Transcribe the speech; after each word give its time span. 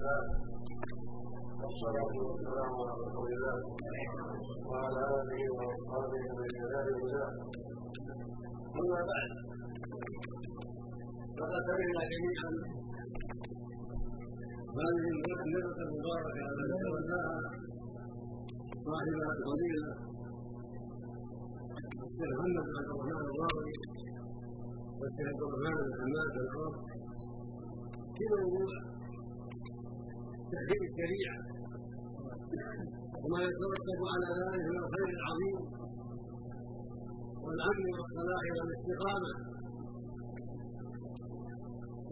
الله 0.00 0.22
والصلاة 1.62 2.12
والسلام 2.26 2.72
على 2.80 2.92
رسول 3.04 3.28
الله 3.36 3.56
وعلى 4.70 5.02
آله 5.20 5.40
وأصحابه 5.56 6.22
ومن 6.30 6.48
اهتدى 6.60 6.80
بهداه 6.88 7.32
أما 8.80 9.00
بعد 9.10 9.30
فقد 11.38 11.60
سمعنا 11.68 12.02
جميعا 12.12 12.50
هذه 14.78 15.06
الليلة 15.14 15.78
المباركة 15.84 16.42
التي 16.52 16.76
تولاها 16.84 17.36
صاحب 18.86 19.16
الفضيلة 19.34 19.90
الشيخ 22.06 22.30
محمد 22.38 22.64
بن 22.68 22.74
عبد 22.78 22.90
الرحمن 22.94 23.24
الراوي 23.32 23.74
والشيخ 25.00 25.26
عبد 25.32 25.42
الرحمن 25.46 25.74
بن 25.84 25.92
حماد 26.00 26.32
العرب 26.44 26.74
في 28.16 28.24
موضوع 28.36 28.99
تحكيم 30.52 30.82
الشريعة. 30.90 31.38
وما 33.22 33.40
يترتب 33.48 34.00
على 34.12 34.28
ذلك 34.40 34.62
من 34.70 34.78
الخير 34.84 35.08
العظيم 35.18 35.58
والأمن 37.44 37.86
والصلاح 37.98 38.44
والاستقامة. 38.56 39.32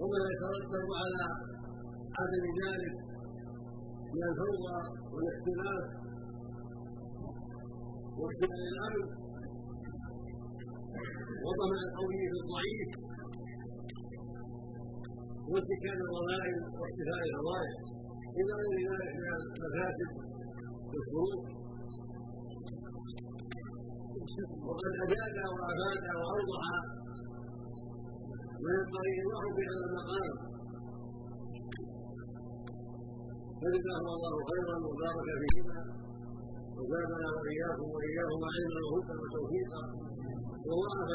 وما 0.01 0.21
يترتب 0.33 0.87
على 1.03 1.25
عدم 2.19 2.45
ذلك 2.63 2.97
من 4.15 4.23
الفوضى 4.31 4.79
والاختلاف. 5.13 5.85
واختلال 8.19 8.65
الأمن. 8.75 9.07
وطمع 11.45 11.79
القوي 11.89 12.23
الضعيف. 12.43 12.91
واتكال 15.51 15.99
الضلائل 16.07 16.57
واختفاء 16.79 17.21
الفضائل 17.29 17.98
إلى 18.39 18.55
غير 18.63 18.91
من 19.19 19.29
المفاسد 19.39 20.11
والشرور 20.91 21.39
وقد 24.67 24.93
اجاد 25.05 25.37
وأفاد 25.55 26.05
وأوضح 26.19 26.67
ما 28.63 28.71
ينبغي 28.79 29.15
الله 29.25 29.43
في 29.57 29.63
هذا 29.71 29.85
المقام. 29.89 30.33
فجزاه 33.61 34.05
الله 34.17 34.35
خيرا 34.51 34.77
وبارك 34.87 35.29
فيهما. 35.41 35.79
وزادنا 36.79 37.29
وإياكم 37.37 37.89
وإياهما 37.95 38.49
علما 38.55 38.81
وهدى 38.89 39.15
وتوفيقا. 39.23 39.83
ووهب 40.69 41.11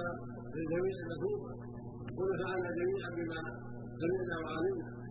للجميع 0.56 0.96
المثوبه 1.04 1.52
ونفعنا 2.18 2.70
جميعا 2.80 3.10
بما 3.18 3.40
سمعنا 4.02 4.36
وعلمنا. 4.44 5.03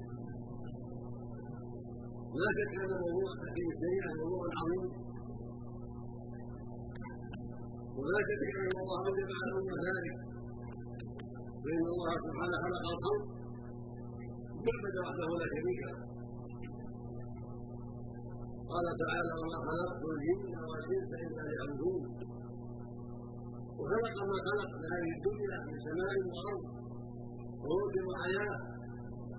لا 2.40 2.48
شك 2.58 2.72
ان 2.84 2.92
موضوع 3.04 3.30
تحكيم 3.42 3.68
الشريعه 3.74 4.10
موضوع 4.22 4.44
عظيم 4.60 4.84
ولا 7.98 8.18
شك 8.28 8.42
ان 8.60 8.70
الله 8.82 8.98
على 9.38 9.50
الامه 9.50 9.74
ذلك 9.88 10.16
فان 11.64 11.84
الله 11.94 12.12
سبحانه 12.26 12.56
خلق 12.64 12.84
الخلق 12.92 13.24
يعبد 14.66 14.96
وحده 15.04 15.28
لا 15.40 15.46
شريك 15.54 15.80
له 15.88 15.98
قال 18.72 18.86
تعالى 19.02 19.32
وما 19.40 19.58
خلقت 19.68 20.02
الجن 20.14 20.54
والانس 20.68 21.10
الا 21.24 21.42
ليعبدون 21.48 22.02
وخلق 23.78 24.16
ما 24.30 24.38
خلق 24.48 24.70
لهذه 24.82 25.10
الدنيا 25.18 25.56
من 25.66 25.76
سماء 25.86 26.14
وارض 26.34 26.62
وروح 27.66 27.94
وحياه 28.10 28.56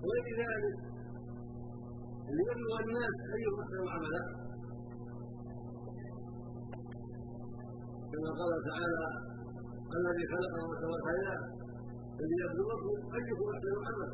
وغير 0.02 0.26
ذلك 0.42 0.93
ليبلغ 2.36 2.76
الناس 2.84 3.14
ايهم 3.34 3.56
احسن 3.62 3.88
عملا 3.94 4.22
كما 8.12 8.30
قال 8.40 8.52
تعالى 8.68 9.04
الذي 9.96 10.24
خلق 10.32 10.52
الموت 10.60 10.82
والحياة 10.90 11.40
فليبلغكم 12.16 12.94
ايكم 13.14 13.46
احسن 13.54 13.72
عملا 13.86 14.08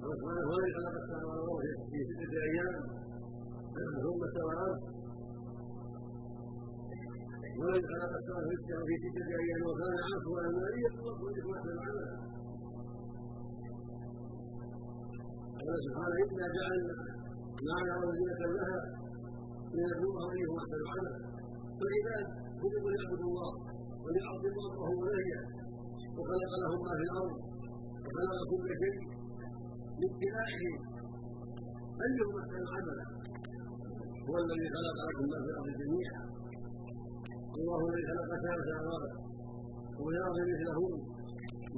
قال 0.00 0.12
سبحانه 0.18 0.42
هو 0.48 0.56
الذي 0.58 0.72
خلق 0.78 0.94
السماوات 1.02 1.78
في 1.90 1.98
ستة 2.10 2.34
أيام 2.48 2.74
ثم 4.02 4.20
استوى. 4.28 4.54
خلق 7.92 8.12
السماوات 8.20 8.60
في 8.88 8.94
ستة 9.04 9.28
أيام 9.42 9.60
وكان 9.68 9.94
على 10.06 10.16
الماء 10.48 10.68
ليبلغكم 10.74 11.26
ايكم 11.36 11.50
قال 15.70 15.80
سبحانه 15.86 16.18
انا 16.34 16.46
جعلنا 16.56 16.94
ما 17.66 17.76
نرى 17.86 18.08
زينة 18.18 18.42
لها 18.54 18.78
لنبلوهم 19.74 20.30
ايهم 20.34 20.54
أحسن 20.62 20.80
عملا 20.90 21.12
فالعباد 21.78 22.26
هم 22.62 22.72
ان 22.88 22.94
يعبدوا 22.98 23.28
الله 23.30 23.52
وليعظموا 24.04 24.64
ربهم 24.70 24.96
ونهيه 25.02 25.40
وخلق 26.16 26.52
لهم 26.62 26.80
ما 26.86 26.92
في 26.98 27.04
الأرض 27.08 27.34
وخلق 28.04 28.40
كل 28.50 28.68
شيء 28.82 28.98
لابتلاءهم 30.00 30.74
أيهم 32.04 32.32
أحسن 32.40 32.62
عملا 32.74 33.06
هو 34.28 34.34
الذي 34.44 34.66
خلق 34.76 34.96
لكم 35.08 35.24
ما 35.32 35.38
في 35.44 35.48
الأرض 35.52 35.70
جميعا. 35.82 36.22
الله 37.58 37.80
الذي 37.88 38.02
خلق 38.10 38.30
سبع 38.44 38.58
سماوات 38.70 39.12
والارض 40.02 40.36
مثلهن. 40.50 40.94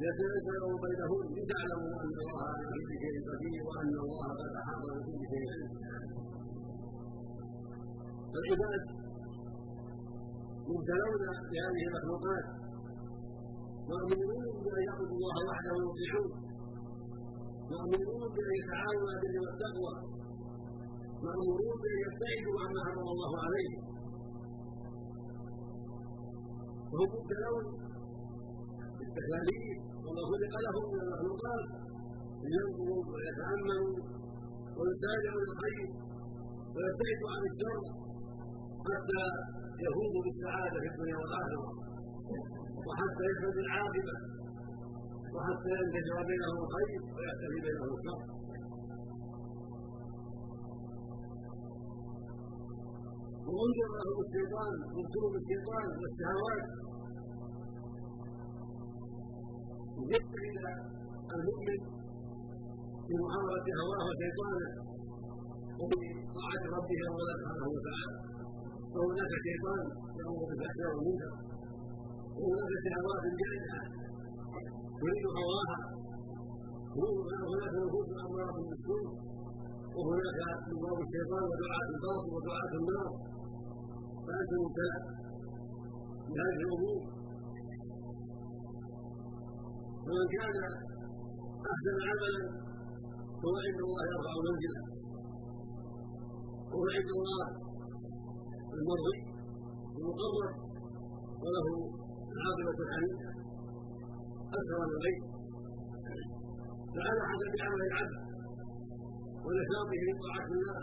يتنزل 0.00 0.64
بينهن 0.84 1.26
لتعلموا 1.36 1.97
ان 2.04 2.14
الله 2.25 2.41
على 2.48 2.64
كل 2.72 2.91
شيء 3.03 3.16
قدير 3.28 3.62
وان 3.69 3.94
الله 4.04 4.28
قد 4.41 4.53
احاط 4.60 4.84
بكل 4.97 5.22
شيء 5.32 5.44
علما 5.53 5.72
فالعباد 8.32 8.82
مبتلون 10.70 11.22
بهذه 11.50 11.82
المخلوقات 11.88 12.47
مأمورون 13.91 14.47
بأن 14.64 14.82
يعبدوا 14.88 15.16
الله 15.19 15.36
وحده 15.48 15.72
ويطيعوه 15.78 16.32
مأمورون 17.72 18.24
بأن 18.34 18.53
يتعاونوا 18.60 19.09
على 19.10 19.26
البر 19.28 19.41
والتقوى 19.44 19.94
مأمورون 21.26 21.74
بأن 21.82 21.98
يبتعدوا 22.06 22.56
عما 22.64 22.80
حرم 22.86 23.09
الله 23.14 23.32
عليه 23.44 23.72
وهم 26.92 27.10
مبتلون 27.16 27.81
وما 30.05 30.23
خلق 30.31 30.55
لهم 30.67 30.84
من 30.93 31.00
المخلوقات 31.05 31.65
لينظروا 32.50 33.03
ويتأملوا 33.12 33.91
ويسارعوا 34.78 35.41
للخير 35.45 35.89
ويبتعدوا 36.75 37.31
عن 37.34 37.43
الشر 37.51 37.81
حتى 38.89 39.22
يفوزوا 39.84 40.22
بالسعادة 40.25 40.78
في 40.83 40.89
الدنيا 40.93 41.17
والآخرة 41.21 41.69
وحتى 42.87 43.22
يثبت 43.31 43.56
العاقبة 43.65 44.15
وحتى 45.34 45.71
ينتشر 45.81 46.19
بينهم 46.31 46.59
الخير 46.65 47.01
ويختفي 47.15 47.59
بينهم 47.67 47.91
الشر. 47.97 48.21
وانظر 53.55 53.91
لهم 53.99 54.19
الشيطان 54.27 54.72
من 54.97 55.34
الشيطان 55.43 55.89
والشهوات 56.01 56.65
المؤمن 61.34 61.81
في 63.06 63.12
محاربة 63.23 63.67
هواه 63.81 64.03
وشيطانه 64.09 64.71
وبطاعة 65.81 66.65
ربه 66.77 67.00
ولا 67.17 67.34
سبحانه 67.41 67.67
وتعالى. 67.75 68.17
وهناك 68.97 69.33
شيطان 69.47 69.83
يأمر 70.19 70.43
بالفحشاء 70.49 70.89
والمنكر 70.95 71.33
وهناك 72.41 72.72
شهوات 72.87 73.25
جائعة 73.43 73.81
تريد 75.01 75.25
هواها. 75.39 75.78
وهناك 76.99 77.75
نفوس 77.83 78.09
أمارة 78.27 78.59
بالسوء. 78.69 79.06
وهناك 79.97 80.39
نظام 80.72 80.98
الشيطان 81.07 81.45
ودعاة 81.51 81.86
الباطل 81.95 82.31
ودعاة 82.34 82.72
النار. 82.81 83.10
فأنت 84.25 84.53
مبتلى 84.63 84.98
بهذه 86.33 86.60
الأمور. 86.66 87.22
فمن 90.12 90.28
كان 90.36 90.56
أحسن 91.72 91.97
عملا 92.09 92.42
فهو 93.41 93.56
عند 93.66 93.80
الله 93.86 94.03
يرفع 94.12 94.34
منزله 94.47 94.82
وهو 96.70 96.86
عند 96.97 97.10
الله 97.18 97.47
المرضي 98.76 99.18
المقرب 99.98 100.54
وله 101.42 101.66
العاقبة 102.34 102.78
الحميدة 102.84 103.28
أكرم 104.59 104.82
الغيب. 104.97 105.22
فعلى 106.94 107.22
حسب 107.30 107.53
عمل 107.66 107.82
العبد 107.91 108.16
ونشاطه 109.44 109.92
في 110.03 110.10
طاعة 110.24 110.48
الله 110.56 110.80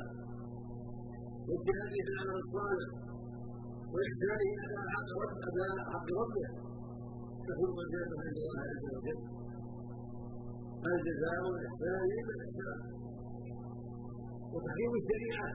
واجتهاده 1.50 2.00
في 2.06 2.12
العمل 2.14 2.38
الصالح 2.46 2.90
رب 5.24 5.34
أداء 5.48 5.72
حق 5.92 6.08
ربه. 6.22 6.69
تكون 7.50 7.70
منزلته 7.80 8.18
عند 8.26 8.38
الله 8.44 8.62
عز 8.72 8.86
وجل. 8.96 9.20
الجزاء 10.92 11.38
والإحسان 11.48 12.10
بالإحسان 12.28 12.80
وتحكيم 14.54 14.92
الشريعة 15.02 15.50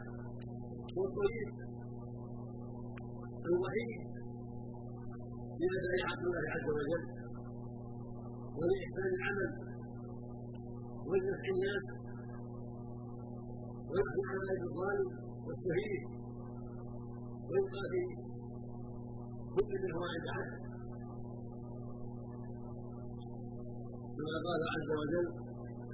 والطريق 0.98 1.50
الوحيد 3.48 4.00
إلى 5.62 5.76
شريعه 5.86 6.18
الله 6.26 6.44
عز 6.54 6.68
وجل. 6.78 7.04
ولإحسان 8.58 9.10
العمل 9.18 9.50
ولنفع 11.08 11.46
الناس 11.54 11.84
ويحكم 13.90 14.26
على 14.30 14.52
الظالم 14.68 15.08
والشهيد. 15.46 16.02
ويبقى 17.48 17.82
في 17.92 18.02
كل 19.54 19.72
منهما 19.84 20.06
عند 20.14 20.26
حد 20.36 20.63
كما 24.16 24.36
قال 24.46 24.60
عز 24.74 24.90
وجل 25.00 25.26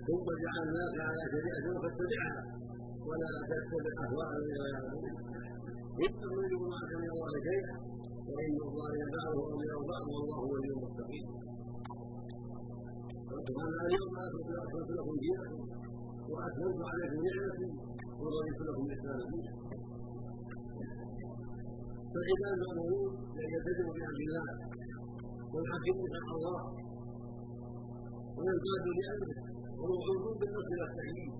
ثم 0.07 0.27
جعلناك 0.43 0.95
على 1.09 1.23
شريعه 1.33 1.67
فاتبعها 1.83 2.43
ولا 3.09 3.29
تتبع 3.51 3.95
اهواء 4.05 4.29
الذين 4.37 4.57
لا 4.63 4.69
يعلمون 4.75 5.15
ان 6.05 6.53
معك 6.73 6.91
من 7.03 7.11
الله 7.15 7.33
شيئا 7.49 7.75
فان 8.27 8.57
الله 8.69 8.89
يدعه 9.03 9.33
اولياء 9.53 9.79
بعض 9.91 10.05
والله 10.15 10.41
ولي 10.53 10.69
المتقين. 10.75 11.27
وقال 13.31 13.73
اليوم 13.87 14.13
اكملت 14.25 14.91
لكم 14.99 15.15
دينكم 15.23 15.63
واتممت 16.33 16.83
عليكم 16.91 17.19
نعمتي 17.27 17.69
ورضيت 18.21 18.61
لكم 18.69 18.83
الاسلام 18.89 19.21
دينا. 19.33 19.53
فالعباد 22.13 22.55
مامورون 22.63 23.13
بان 23.35 23.49
يلتزموا 23.55 23.95
بامر 23.97 24.21
الله 24.27 24.47
ويحكموا 25.53 26.07
شرع 26.13 26.31
الله 26.39 26.61
وينقادوا 28.41 28.95
لامره 29.01 29.35
وموعودون 29.81 30.35
بالنصر 30.41 30.75
والتأييد 30.83 31.33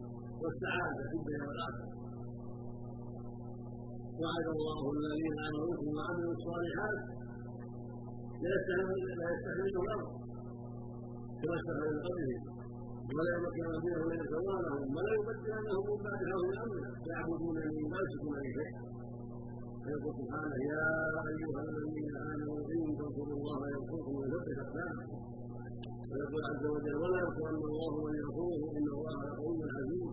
والسعادة 0.43 1.03
في 1.11 1.17
الدنيا 1.21 1.45
والاخره 1.49 1.89
وعد 4.21 4.47
الله 4.57 4.81
الذين 4.97 5.35
آمنوا 5.49 5.77
وعملوا 5.97 6.33
الصالحات 6.39 6.99
لا 8.43 8.51
يستحملون 8.57 9.85
الأرض 9.85 10.09
كما 11.41 11.55
استحمل 11.61 11.89
من 11.95 12.01
قبلهم 12.07 12.43
ولا 13.17 13.31
يمكن 13.37 13.67
دينهم 13.85 14.09
من 14.13 14.21
سوالهم 14.33 14.89
ولا 14.97 15.13
يبدلنهم 15.19 15.85
من 15.91 15.99
بعد 16.07 16.21
هول 16.33 16.49
الامر 16.55 16.79
يعبدونني 17.11 17.81
ما 17.93 17.99
يشركون 18.05 18.37
شيئا 18.57 18.69
فيقول 19.85 20.13
سبحانه 20.21 20.57
يا 20.73 20.85
أيها 21.33 21.61
الذين 21.69 22.15
آمنوا 22.33 22.59
إن 22.75 22.89
تنصروا 22.99 23.37
الله 23.41 23.61
ينصركم 23.75 24.13
ويثبت 24.19 24.59
أقدامكم. 24.65 25.19
ويقول 26.11 26.43
عز 26.51 26.65
وجل 26.75 26.97
ولا 27.03 27.19
يغفرن 27.25 27.63
الله 27.71 27.93
من 28.07 28.15
يغفره 28.21 28.63
إن 28.79 28.87
الله 28.97 29.17
لقوي 29.29 29.63
عزيز. 29.77 30.11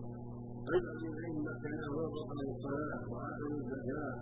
الذين 0.74 1.14
ان 1.26 1.36
مكناه 1.48 1.90
وقاموا 1.96 2.52
الصلاه 2.54 3.02
واتوا 3.12 3.50
الزكاة. 3.60 4.12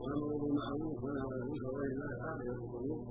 وامروا 0.00 0.38
بالمعروف 0.42 0.96
ونهوا 1.04 1.32
عن 1.32 1.40
المنكر 1.42 1.70
ولله 1.76 2.10
عاقبه 2.24 2.56
القلوب 2.64 3.02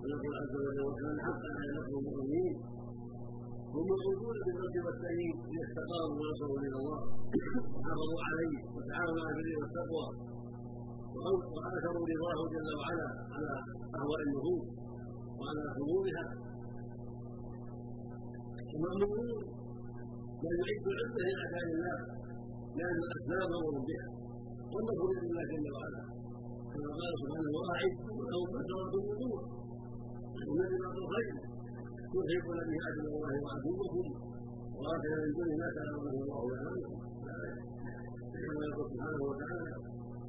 ويقول 0.00 0.32
عز 0.40 0.54
وجل 0.66 0.80
وكان 0.88 1.16
حقا 1.26 1.50
على 1.58 1.70
نصر 1.78 1.94
المؤمنين. 2.00 2.54
هم 3.74 3.84
موجودون 3.90 4.36
بالنصر 4.44 4.82
والتأييد 4.86 5.36
إذا 5.50 5.62
استقاموا 5.68 6.16
ونصروا 6.20 6.58
من 6.64 6.72
الله. 6.80 7.00
وحافظوا 7.74 8.22
عليه. 8.28 8.56
وتعاونوا 8.74 9.24
على 9.26 9.36
البر 9.36 9.54
والتقوى. 9.60 10.06
وآثروا 11.54 12.04
رضاه 12.12 12.38
جل 12.54 12.68
وعلا 12.80 13.08
على 13.34 13.52
أهواء 13.98 14.20
النفوس. 14.26 14.64
وعلى 15.38 15.62
حضورها 15.76 16.24
المأمورون 18.74 19.42
بل 20.42 20.54
يعد 20.60 20.84
العزة 20.94 21.20
لأعداء 21.28 21.64
الله 21.74 21.96
لأن 22.78 22.98
الأسباب 23.06 23.48
أمر 23.60 23.74
بها 23.88 24.06
والنصر 24.72 25.06
لله 25.14 25.42
جل 25.52 25.66
وعلا 25.76 26.02
كما 26.72 26.90
قال 26.98 27.12
سبحانه 27.22 27.50
وأعدوا 27.58 28.24
لهم 28.32 28.48
من 28.54 28.62
قوة 29.22 29.42
النبي 30.50 30.76
بعض 30.84 30.96
الخير 31.04 31.34
ترهبون 32.12 32.58
به 32.68 32.76
عدو 32.86 33.02
الله 33.16 33.34
وعدوكم 33.44 34.06
وآخر 34.78 35.12
من 35.22 35.30
دون 35.36 35.50
ما 35.60 35.68
تعلمه 35.76 36.12
الله 36.24 36.40
يعلمكم 36.54 36.98
كما 38.32 38.64
يقول 38.70 38.86
سبحانه 38.92 39.22
وتعالى 39.30 39.74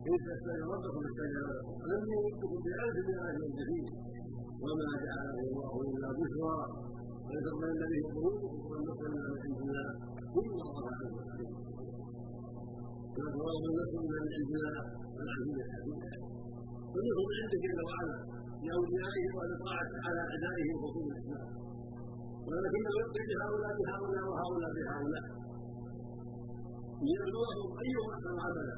إن 0.09 0.17
تستجيبوا 0.27 0.75
ربكم 0.75 1.01
استجاب 1.09 1.47
لكم 1.57 1.73
ألم 1.85 2.03
يمدكم 2.15 2.51
بألف 2.65 3.05
من 3.09 3.17
أهل 3.25 3.37
الجحيم 3.49 3.85
وما 4.63 4.89
جعله 5.05 5.37
الله 5.47 5.73
إلا 5.89 6.07
بشرى 6.19 6.57
قلوبكم 7.35 8.53
والنصر 8.69 9.07
من 9.15 9.23
عند 9.43 9.57
الله 9.63 9.87
كل 10.35 10.49
الله 10.55 10.83
عز 10.89 11.03
وجل 11.15 11.41
والله 13.17 13.63
النصر 13.69 13.99
من 14.11 14.23
عند 14.35 14.51
الله 14.55 14.75
العزيز 15.23 15.57
الحكيم 15.65 15.99
من 16.95 17.05
عنده 17.39 17.57
جل 17.65 17.79
وعلا 17.87 18.17
لاوليائه 18.65 19.25
ولطاعه 19.37 19.91
على 20.05 20.21
اعدائه 20.29 20.67
وخصوم 20.73 21.07
الاسلام 21.11 21.47
ولكنه 22.47 22.91
يبقي 23.01 23.23
بهؤلاء 23.29 23.71
بهؤلاء 23.79 24.23
وهؤلاء 24.31 24.71
بهؤلاء 24.77 25.25
ليبلوهم 27.05 27.69
ايهم 27.83 28.07
احسن 28.15 28.35
عملا 28.45 28.75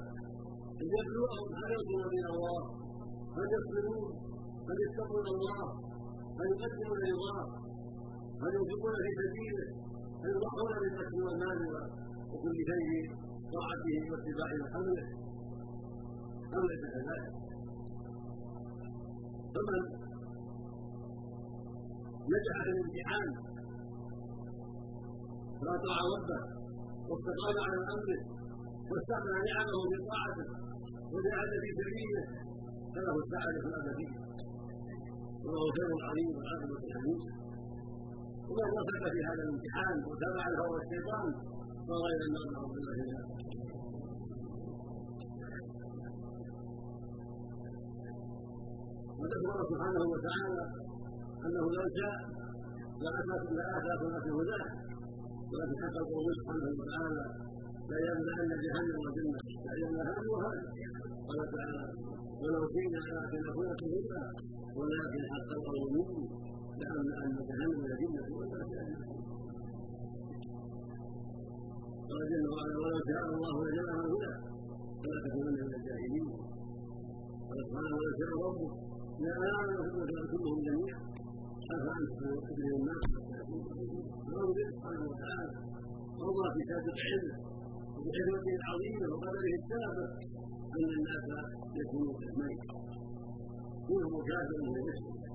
ليبلوهم 0.92 1.48
هل 1.60 1.70
يرجون 1.76 2.04
من 2.16 2.26
الله 2.34 2.60
هل 3.38 3.48
يصبرون 3.56 4.10
هل 4.68 4.78
يتقون 4.86 5.28
الله 5.36 5.64
هل 6.40 6.48
يقدمون 6.54 7.00
رضاه 7.12 7.67
هل 8.44 8.52
ينفقون 8.58 8.94
في 9.06 9.12
سبيله 9.22 9.66
هل 10.24 10.30
يضحون 10.36 10.72
بالنفس 10.82 11.14
والمال 11.26 11.60
وكل 12.32 12.58
شيء 12.70 12.92
طاعته 13.56 13.96
واتباع 14.12 14.50
محمده 14.64 15.06
أم 16.58 16.64
ليس 16.70 16.84
كذلك؟ 16.96 17.34
فمن 19.54 19.82
نجح 22.34 22.56
في 22.64 22.70
الامتحان 22.74 23.28
فأطاع 25.62 25.98
ربه 26.14 26.40
واستقام 27.10 27.56
على 27.66 27.78
أمره 27.96 28.22
واستغنى 28.92 29.40
نعمه 29.50 29.80
بطاعته 29.92 30.48
وجاهد 31.14 31.52
في 31.64 31.70
سبيله 31.80 32.24
فله 32.94 33.16
السعادة 33.24 33.62
الأبدية 33.70 34.20
وله 35.46 35.64
خير 35.78 35.90
عظيم 36.08 36.30
والعاقبة 36.38 36.76
الحميد 36.88 37.22
ومن 38.50 38.70
وفق 38.78 39.04
في 39.14 39.20
هذا 39.30 39.42
الامتحان 39.46 39.96
وتبع 40.10 40.44
الهوى 40.52 40.78
الشيطان 40.84 41.26
فغير 41.88 42.20
النار 42.28 42.48
نعوذ 42.54 42.72
بالله 42.76 42.98
من 49.20 49.30
اخبر 49.38 49.58
سبحانه 49.72 50.04
وتعالى 50.14 50.64
أنه 51.46 51.66
لو 51.78 51.86
شاء 51.98 52.16
لاتاكم 53.04 54.12
في 54.24 54.30
هداه. 54.38 54.66
ولكن 55.52 55.76
حتى 55.84 56.00
القول 56.04 56.26
سبحانه 56.40 56.68
وتعالى 56.80 57.26
لا 57.92 57.98
يمنعن 58.08 58.50
جهنم 58.64 58.98
والجنه 59.04 59.40
فإن 59.66 59.96
هذا 60.08 60.24
وهذا 60.34 60.64
قال 61.28 61.40
تعالى 61.56 61.84
ولو 62.42 62.62
شئنا 62.74 63.00
لاتيناكم 63.16 63.62
هدى 63.96 64.22
ولكن 64.80 65.22
حق 65.34 65.50
القول 65.58 65.80
منكم 65.96 66.47
لأملأن 66.80 67.32
جهنم 67.50 67.80
والجنه 67.84 68.28
والناس 68.38 68.70
قال 72.10 72.22
جل 72.32 72.46
وعلا 72.54 72.76
ولو 72.84 73.00
شاء 73.10 73.24
الله 73.36 73.56
لجمعهم 73.66 74.06
الهدى 74.06 74.34
فلا 75.02 75.18
تكونن 75.26 75.58
من 75.68 75.74
الجاهلين 75.80 76.28
قال 77.48 77.60
سبحانه 77.68 77.96
ولو 77.98 78.12
شاء 78.20 78.32
ربك 78.48 78.74
لا 79.24 79.34
كلهم 80.32 80.60
جميعا 80.68 81.00
أفأنت 81.76 82.20
تدري 82.48 82.72
الناس 82.80 83.04
به 84.56 84.66
سبحانه 84.74 85.04
وتعالى 85.10 85.56
الله 86.28 86.48
في 86.54 86.60
كتاب 86.64 86.86
العلم 86.96 87.28
وبحكمته 87.96 88.54
العظيمة 88.62 89.06
وقدره 89.14 89.54
السابق 89.62 90.12
أن 90.76 90.90
الناس 90.98 91.26
يكونوا 91.82 92.14
كالميت. 92.20 92.62
منهم 93.90 94.22
كافر 94.30 94.58
من 94.68 94.76
المسلم 94.82 95.27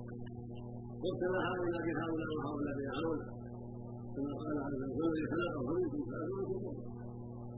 وابتلى 1.03 1.39
هؤلاء 1.47 1.81
بهؤلاء 1.87 2.29
وهؤلاء 2.35 2.75
بهؤلاء 2.79 3.29
كما 4.13 4.31
قال 4.41 4.57
عز 4.67 4.81
وجل 4.99 5.23
خلقه. 5.31 5.65
منكم 5.77 6.01
فأبوكم 6.09 6.75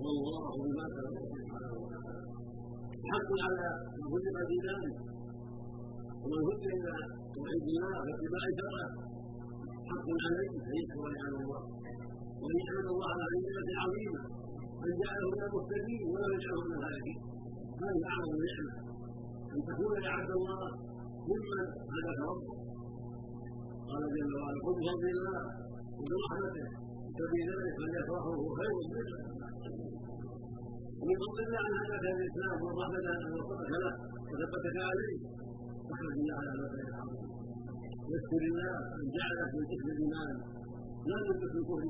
والله 0.02 0.46
بما 0.64 0.86
تعملون 0.96 1.30
سبحانه 1.40 1.74
وتعالى. 1.84 2.24
حق 3.12 3.30
على 3.46 3.68
من 4.12 4.20
في 4.50 4.58
ذلك 4.68 4.96
ومن 6.22 6.42
هدي 6.48 6.70
إلى 6.78 6.94
توحيد 7.36 7.64
الله 7.72 7.96
واتباع 8.06 8.46
شرعه 8.60 8.92
حق 9.90 10.08
عليه 10.26 10.50
ان 10.68 10.74
يشكر 10.80 11.06
نعم 11.18 11.34
الله. 11.42 11.62
وان 12.42 12.56
يحمد 12.62 12.88
الله 12.94 13.10
على 13.14 13.26
نعمه 13.46 13.70
عظيمه 13.84 14.24
من 14.82 14.92
جعله 15.02 15.28
من 15.34 15.42
المهتدين 15.48 16.02
ولم 16.12 16.32
يجعله 16.38 16.62
من 16.70 16.74
الهالكين 16.80 17.20
هذه 17.82 18.02
أعظم 18.14 18.40
نعمة. 18.50 18.74
أن 19.54 19.60
تكون 19.70 19.94
يا 20.06 20.12
عبد 20.18 20.32
الله 20.40 20.62
ممن 21.30 21.60
هداك 21.94 22.20
ربك 22.30 22.65
قال 23.90 24.04
جل 24.16 24.32
وعلا 24.40 24.60
قل 24.66 24.74
بفضل 24.80 25.08
الله 25.16 25.42
وبرحمته 26.00 26.68
ففي 27.18 27.40
ذلك 27.50 27.74
فليفرحوا 27.80 28.36
هو 28.40 28.48
خير 28.60 28.74
منه 28.94 29.18
ومن 31.00 31.16
فضل 31.24 31.40
الله 31.48 31.64
ان 31.70 31.76
هداك 31.94 32.18
الإسلام 32.22 32.58
ان 33.26 33.34
وفقك 33.38 33.72
له 33.84 33.94
وثبتك 34.30 34.78
عليه 34.90 35.16
فاحمد 35.88 36.16
الله 36.22 36.36
على 36.42 36.52
ما 36.60 36.68
العظيم 36.90 37.30
واشكر 38.10 38.42
الله 38.52 38.74
أن 38.98 39.06
جعلك 39.18 39.50
من 39.58 39.64
قسم 39.72 39.88
الإيمان 39.94 40.36
لا 41.10 41.18
قسم 41.28 41.46
الكفر 41.60 41.82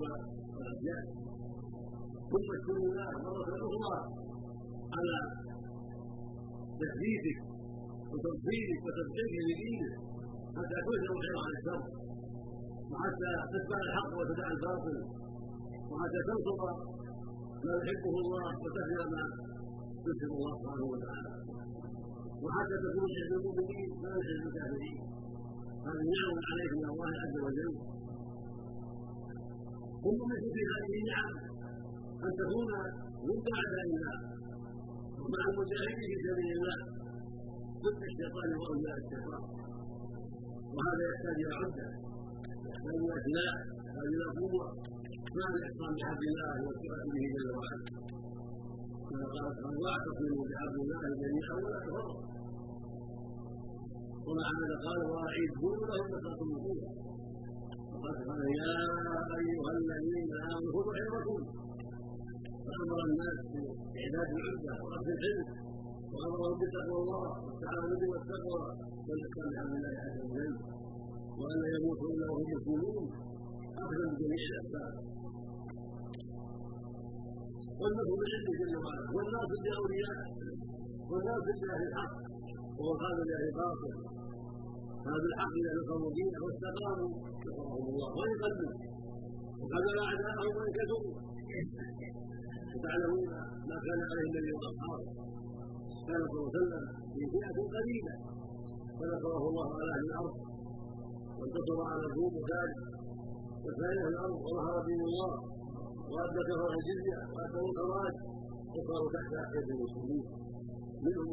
والعصيان 0.54 1.06
ثم 2.32 2.48
اشكر 2.58 2.78
الله 2.90 3.10
مره 3.26 3.50
أخرى 3.68 3.98
على 4.98 5.18
تثبيتك 6.82 7.38
وتنصيرك 8.12 8.80
وتبقيك 8.86 9.34
لدينك 9.50 9.94
حتى 10.56 10.78
تنشر 10.86 11.14
الخير 11.16 11.36
عن 11.46 11.52
الشر 11.58 11.82
وحتى 12.92 13.30
تتبع 13.52 13.80
الحق 13.88 14.12
وتدع 14.20 14.48
الباطل. 14.56 14.98
وحتى 15.92 16.20
تنصر 16.28 16.56
ما 17.66 17.74
يحبه 17.80 18.16
الله 18.24 18.46
وتكفر 18.64 19.06
ما 19.14 19.24
يسر 20.08 20.32
الله 20.38 20.54
سبحانه 20.60 20.86
وتعالى. 20.94 21.32
وحتى 22.44 22.76
تكون 22.86 23.10
عند 23.18 23.32
المؤمنين 23.40 23.90
ما 24.04 24.12
يحب 24.20 24.44
الكافرين. 24.50 24.98
هذه 25.86 26.06
نعم 26.16 26.36
عليك 26.50 26.72
من 26.82 26.88
الله 26.94 27.12
عز 27.24 27.38
وجل. 27.46 27.74
ثم 30.04 30.20
مثل 30.32 30.48
في 30.56 30.62
هذه 30.74 30.94
النعم 31.02 31.34
أن 32.26 32.32
تكون 32.42 32.70
ضد 33.28 33.48
اعداء 33.60 33.86
الله. 33.88 34.18
ومع 35.22 35.44
المجاهدين 35.52 36.10
في 36.12 36.18
سبيل 36.28 36.50
الله. 36.58 36.78
ضد 37.84 38.02
الشيطان 38.10 38.50
وأولياء 38.60 38.98
الشيطان 39.04 39.44
وهذا 40.76 41.04
يحتاج 41.12 41.38
إلى 41.46 41.56
عده 41.62 41.88
يحتاج 42.70 42.96
إلى 43.06 43.18
سلاح 43.28 43.56
يحتاج 43.86 44.08
إلى 44.16 44.28
قوه 44.40 44.66
مع 45.38 45.48
الاحصان 45.56 45.92
بحبل 45.98 46.28
الله 46.32 46.54
والثقه 46.66 47.00
به 47.14 47.24
جل 47.36 47.48
وعلا 47.58 47.78
كما 49.08 49.26
قال 49.36 49.48
سبحانه 49.58 49.80
واعتصموا 49.86 50.44
بحبل 50.50 50.80
الله 50.86 51.02
جميعا 51.24 51.54
ولا 51.64 51.80
تفرقوا 51.86 52.22
ومع 54.28 54.48
هذا 54.60 54.76
قال 54.86 55.00
واعدوا 55.14 55.74
لهم 55.76 55.88
ما 55.90 55.98
استطعتم 56.02 56.50
وقال 57.92 58.14
سبحانه 58.20 58.48
يا 58.62 58.74
ايها 59.40 59.72
الذين 59.80 60.32
امنوا 60.52 60.72
خذوا 60.76 60.94
حذركم 60.98 61.40
فامر 62.66 63.00
الناس 63.10 63.40
باعداد 63.54 64.30
العده 64.38 64.74
واخذ 64.84 65.08
العلم 65.18 65.65
وامرهم 66.16 66.56
بتقوى 66.62 66.98
الله 67.02 67.24
والتعاون 67.46 68.02
والتقوى 68.12 68.62
والاحسان 69.08 69.48
بامر 69.54 69.76
الله 69.78 69.94
عز 70.06 70.18
وجل 70.26 70.54
وأن 71.40 71.60
يموتوا 71.76 72.10
إلا 72.14 72.28
وهم 72.32 72.48
مسلمون. 72.56 73.06
اخذا 73.84 74.06
بجميع 74.12 74.44
الاسباب 74.52 74.94
والنصر 77.80 78.14
بعلمه 78.20 78.54
جل 78.60 78.76
وعلا 78.84 79.06
والناصر 79.16 79.58
باوليائه 79.66 80.28
والناصر 81.10 81.56
بأهل 81.62 81.84
الحق. 81.90 82.14
وهو 82.78 82.94
خالد 83.02 83.22
باهل 83.30 83.46
الباطل 83.50 83.94
هذا 85.10 85.28
الحق 85.32 85.54
اذا 85.62 85.72
نصروا 85.80 86.12
دينه 86.18 86.40
واستقاموا 86.46 87.12
نصرهم 87.46 87.86
الله. 87.92 88.10
وان 88.18 88.34
قلوا 88.44 88.74
وخذل 89.60 89.98
اعداءهم 90.08 90.54
وان 90.58 90.72
كثروا 90.78 91.16
وتعلمون 92.74 93.28
ما 93.70 93.78
كان 93.86 94.00
عليه 94.10 94.26
النبي 94.30 94.52
واصحابه 94.58 95.08
كان 96.08 96.22
صلى 96.30 96.40
الله 96.40 96.50
عليه 96.50 96.60
وسلم 96.60 96.84
في 97.14 97.22
فئة 97.34 97.58
قليلة. 97.76 98.14
فنصره 98.98 99.44
الله 99.50 99.68
على 99.80 99.92
أهل 99.96 100.04
الأرض 100.10 100.36
وانتصر 101.38 101.80
على 101.92 102.06
الروم 102.10 102.34
وكان 102.44 102.70
أهل 104.04 104.08
الأرض 104.14 104.38
وظهر 104.46 104.76
دين 104.88 105.02
الله 105.10 105.34
وأدى 106.12 106.42
كفر 106.50 106.70
الجزيه 106.80 107.20
واتوا 107.36 107.64
الخراج 107.70 108.16
وصاروا 108.76 109.10
تحت 109.16 109.32
يد 109.56 109.68
المسلمين. 109.76 110.26
منهم 111.06 111.30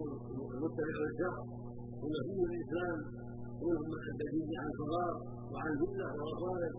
المتبع 0.54 0.94
للشرع 1.02 1.36
ونبي 2.02 2.40
الإسلام 2.50 2.98
ومنهم 3.62 3.86
من 3.92 4.00
أدى 4.10 4.24
الجزيه 4.28 4.58
عن 4.62 4.70
صغار 4.80 5.12
وعن 5.52 5.72
ذله 5.80 6.08
ومصالح 6.18 6.72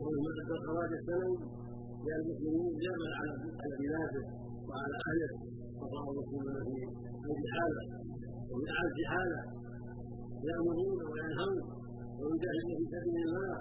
ومنهم 0.00 0.22
من 0.26 0.34
أدى 0.42 0.54
الخراج 0.60 0.90
السنوي 1.00 1.36
لأن 2.04 2.20
المسلمين 2.24 2.72
جمع 2.84 3.10
على 3.20 3.32
بلاده 3.80 4.22
وعلى 4.68 4.96
اهله 5.08 5.30
فصار 5.80 6.04
المسلمون 6.12 6.56
في 6.68 6.78
هذه 7.26 7.44
حاله 7.54 7.82
وفي 8.50 8.66
اعز 8.76 8.96
حاله 9.12 9.40
يامرون 10.48 11.00
وينهون 11.12 11.56
ويجاهدون 12.20 12.74
في 12.78 12.84
سبيل 12.94 13.16
الله 13.28 13.54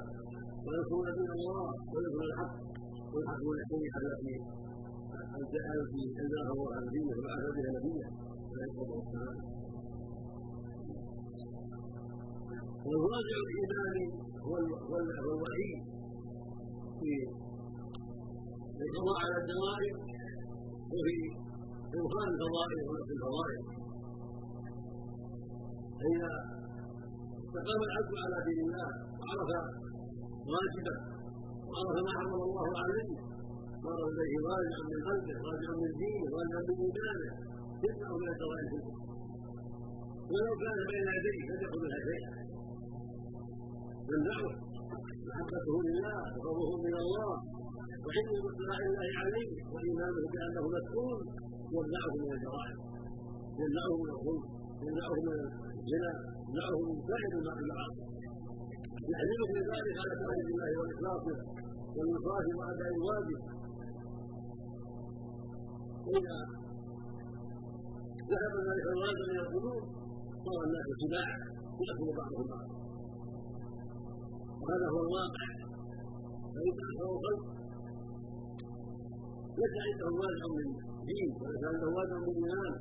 وينصرون 0.65 1.07
دين 1.17 1.31
الله 1.37 1.61
وينصرون 1.91 2.23
الحق 2.29 2.53
والحق 3.13 3.41
والحكمه 3.47 3.93
التي 3.99 4.35
التي 5.39 6.01
انزلها 6.21 6.51
الله 6.53 6.69
على 6.75 6.87
دينه 6.95 7.13
وبعث 7.17 7.43
بها 7.55 7.69
نبيه 7.77 8.07
عليه 8.51 8.67
الصلاه 8.69 8.91
والسلام 8.97 9.37
والراجع 12.87 13.37
الايمان 13.45 13.97
هو 14.45 14.53
الوحيد 15.33 15.79
في 16.99 17.11
القضاء 18.85 19.17
على 19.25 19.35
الدوائر 19.41 19.95
وفي 20.93 21.17
إبطال 21.99 22.27
الفضائل 22.33 22.77
ونفس 22.87 23.09
الفضائل 23.15 23.61
فإذا 25.99 26.31
استقام 27.43 27.81
العبد 27.87 28.13
على 28.23 28.37
دين 28.47 28.59
الله 28.65 28.89
وعرف 29.19 29.49
واجبه 30.51 30.95
وعرف 31.67 31.95
ما 32.05 32.11
حرم 32.19 32.41
الله 32.49 32.69
عليه 32.83 33.09
صار 33.83 33.99
إليه 34.11 34.33
راجعا 34.51 34.81
من 34.91 34.99
قلبه 35.07 35.35
راجعا 35.49 35.73
من 35.81 35.91
دينه 36.01 36.25
راجعا 36.37 36.61
من 36.67 36.77
إيمانه 36.85 37.31
يمنع 37.85 38.09
من 38.21 38.27
الدوائر 38.33 38.73
ولو 40.31 40.53
كان 40.63 40.77
بين 40.91 41.07
يديه 41.17 41.41
لم 41.49 41.59
يكن 41.65 41.81
لها 41.91 41.99
شيئا 42.07 42.31
يمنعه 44.11 44.47
محبته 45.27 45.75
لله 45.87 46.17
وقربه 46.35 46.71
من 46.85 46.95
الله. 47.03 47.31
وعلم 48.05 48.35
باطلاع 48.45 48.79
الله 48.89 49.09
عليه 49.21 49.49
وايمانه 49.73 50.23
بانه 50.33 50.63
مسؤول. 50.77 51.19
يمنعه 51.75 52.13
من 52.21 52.29
الجرائم. 52.35 52.79
يمنعه 53.61 53.93
من 54.03 54.09
الظلم 54.17 54.43
يمنعه 54.85 55.15
من 55.27 55.37
الزنا. 55.79 56.13
يمنعه 56.47 56.77
من 56.87 56.95
سائر 57.09 57.31
المعاصي 57.63 58.11
في 59.51 59.59
ذلك 59.71 59.95
على 60.03 60.13
توحيد 60.23 60.47
الله 60.53 60.71
والإخلاص 60.79 61.23
والنصاح 61.95 62.45
واداء 62.59 62.91
الواجب 62.97 63.41
واذا 66.07 66.37
ذهب 68.31 68.53
ذلك 68.67 68.85
الواجب 68.95 69.23
من 69.31 69.39
القلوب 69.45 69.83
صار 70.45 70.59
الناس 70.67 70.87
سباعا 71.03 71.37
ياكل 71.85 72.07
بعضهم 72.19 72.45
بعضا 72.51 72.75
وهذا 74.61 74.87
هو 74.93 74.99
الواقع. 75.05 75.47
فإن 76.53 76.73
أكثر 76.85 77.07
الخلق 77.15 77.60
ليس 79.59 79.73
عنده 79.85 80.07
وازع 80.19 80.45
من 80.57 80.67
دين 81.09 81.29
وليس 81.41 81.63
عنده 81.71 81.87
وازع 81.95 82.17
من 82.25 82.33
ايمان 82.39 82.73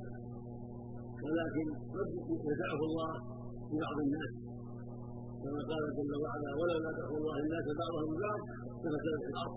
ولكن 1.23 1.67
قد 1.93 2.09
يدعه 2.49 2.81
الله 2.89 3.11
في 3.67 3.75
بعض 3.83 3.97
الناس. 4.05 4.31
كما 5.41 5.61
قال 5.69 5.83
جل 5.97 6.13
وعلا 6.23 6.49
ولولا 6.59 6.91
دعوا 6.99 7.17
الله 7.19 7.35
الناس 7.43 7.65
بعضهم 7.81 8.09
ببعض 8.11 8.41
لفسدت 8.83 9.23
الأرض. 9.31 9.55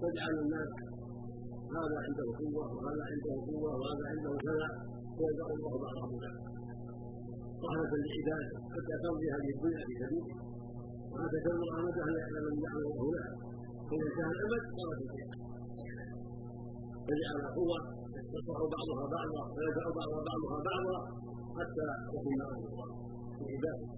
فجعل 0.00 0.34
الناس 0.44 0.70
هذا 1.76 1.96
عنده 2.06 2.26
قوة 2.40 2.64
وهذا 2.76 3.02
عنده 3.10 3.32
قوة 3.48 3.70
وهذا 3.80 4.04
عنده 4.12 4.32
كذا. 4.46 4.68
فيدع 5.16 5.46
الله 5.56 5.72
بعضهم 5.84 6.10
ببعض 6.14 6.50
رحمه 7.64 7.92
لعباده 8.04 8.56
حتى 8.74 8.94
تمضي 9.04 9.28
هذه 9.34 9.50
الدنيا 9.56 9.82
في 9.88 9.94
سبيله 10.00 10.34
وهذا 11.12 11.38
كان 11.44 11.58
امده 11.78 12.02
ان 12.08 12.14
يعلم 12.20 12.44
من 12.48 12.58
يعلم 12.66 12.86
الله 12.92 13.06
لها 13.14 13.32
فإذا 13.88 14.06
انتهى 14.08 14.32
الامد 14.36 14.62
صارت 14.76 15.00
الحياة 15.04 15.39
فجعل 17.06 17.40
قوة 17.58 17.78
يصفح 18.16 18.58
بعضها 18.74 19.04
بعضا 19.16 19.42
ويدع 19.56 19.84
بعضها 19.98 20.20
بعضها 20.30 20.58
بعضا 20.70 20.98
حتى 21.58 21.86
يكون 22.14 22.38
أمر 22.48 22.62
الله 22.70 22.88
في 23.36 23.44
عباده 23.54 23.88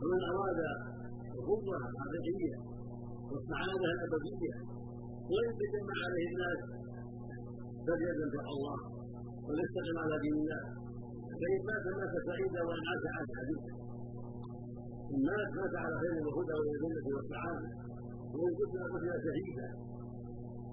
فمن 0.00 0.20
أراد 0.32 0.58
القوة 1.38 1.76
الحقيقية 1.80 2.56
والسعادة 3.30 3.88
الأبدية 3.96 4.54
وإن 5.32 5.50
تجمع 5.60 5.96
عليه 6.06 6.26
الناس 6.32 6.60
فليتبع 7.86 8.44
الله 8.54 8.78
وليستقم 9.46 9.96
على 10.04 10.16
دين 10.24 10.36
الله. 10.42 10.62
فإن 11.40 11.60
مات 11.68 11.84
مات 11.98 12.14
سعيدا 12.28 12.60
وإن 12.68 12.82
عاش 12.88 13.04
عاش 13.16 13.28
حديثا 13.40 13.72
الناس 15.16 15.48
مات 15.58 15.74
على 15.84 15.94
خير 16.02 16.14
الهدى 16.24 16.54
والجنة 16.64 17.06
والسعادة. 17.16 17.68
وإن 18.34 18.52
كنت 18.58 18.74
قتل 18.92 19.08
شهيدا 19.26 19.68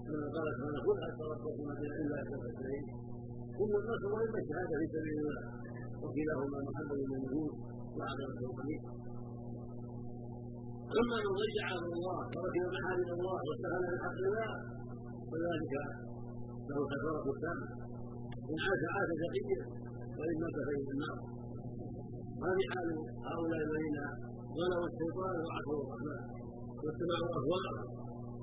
كما 0.05 0.25
قال 0.35 0.47
سبحانه 0.57 0.79
قل 0.87 0.97
حتى 1.05 1.23
ربكم 1.31 1.63
ما 1.67 1.73
بين 1.79 1.93
إلا 2.01 2.17
كفتين 2.29 2.83
ثم 3.57 3.71
النصر 3.81 4.09
وإما 4.15 4.39
الشهادة 4.43 4.73
في 4.81 4.85
سبيل 4.95 5.17
الله. 5.21 5.41
وكلاهما 6.03 6.57
محمد 6.67 6.99
من 7.09 7.13
النجوم 7.17 7.51
وعلى 7.97 8.23
التوحيد 8.31 8.81
اما 10.99 11.17
من 11.25 11.31
ضيع 11.41 11.65
أمر 11.77 11.89
الله. 11.97 12.19
وركب 12.35 12.65
محارم 12.75 13.09
الله 13.17 13.37
واستغل 13.47 13.83
بحق 13.93 14.19
الله 14.27 14.51
فذلك 15.31 15.73
له 16.69 16.79
كفاره 16.91 17.27
تامه 17.43 17.67
إن 18.51 18.57
عاش 18.65 18.81
عاش 18.95 19.09
شقيا 19.23 19.61
وان 20.17 20.35
مات 20.41 20.57
فإن 20.67 20.87
النار 20.95 21.17
هذه 22.45 22.63
حال 22.73 22.87
هؤلاء 23.29 23.59
الذين 23.67 23.97
ظلموا 24.57 24.87
الشيطان 24.91 25.35
وعصوا 25.45 25.79
الرحمن 25.83 26.21
واتبعوا 26.83 27.29
اهواءهم 27.37 27.87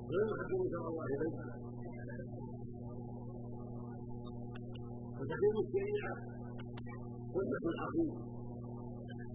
ولم 0.08 0.28
يحكموا 0.32 0.66
شرع 0.72 0.86
الله 0.92 1.06
بينهم 1.10 1.48
فتكون 5.18 5.56
الشريعة 5.64 6.14
حجه 7.34 7.64
عظيم 7.84 8.12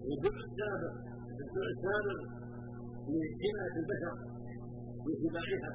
والدفع 0.06 0.40
السابق 0.48 0.94
الدفع 1.30 1.64
السابق 1.76 2.20
لحمايه 3.14 3.74
البشر 3.82 4.14
من 5.04 5.12
اتباعها 5.16 5.72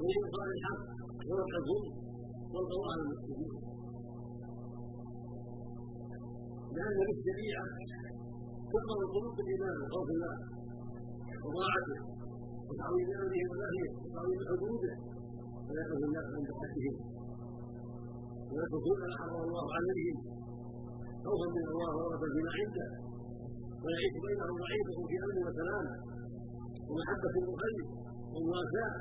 وإبطال 0.00 0.48
الحق 0.56 0.82
ورفع 1.28 1.56
الظلم 1.62 1.92
والقضاء 2.52 2.90
على 2.92 3.02
المسلمين. 3.06 3.79
لأن 6.76 6.98
بالشريعة 7.08 7.64
تقر 8.72 8.98
القلوب 9.06 9.32
بالإيمان 9.36 9.76
وخوف 9.82 10.08
الله. 10.14 10.36
وطاعته 11.44 11.98
وتعظيم 12.68 13.08
أمره 13.20 13.44
ونهيه 13.50 13.90
وتعظيم 14.02 14.40
حدوده. 14.50 14.94
ويقف 15.68 16.00
الناس 16.08 16.26
عند 16.36 16.50
حدهم 16.60 16.96
ويتركون 18.52 18.98
ما 19.02 19.10
حرم 19.20 19.40
الله 19.46 19.66
عليهم 19.76 20.16
خوفا 21.24 21.46
من 21.56 21.64
الله 21.72 21.90
ورغبا 21.96 22.28
بما 22.34 22.52
عنده. 22.58 22.88
ويعيش 23.82 24.14
بينهم 24.24 24.54
ضعيفة 24.62 24.98
في 25.08 25.14
أمن 25.24 25.38
وسلامة 25.46 25.94
ومحبة 26.88 27.34
الخير 27.52 27.84
والمواساة 28.32 28.94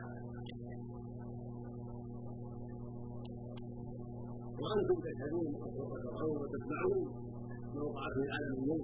وأنتم 4.61 4.97
تشهدون 5.05 5.47
وترون 5.61 6.37
وتسمعون. 6.41 7.28
وقع 7.77 8.03
في 8.13 8.19
العالم 8.25 8.53
اليوم 8.59 8.83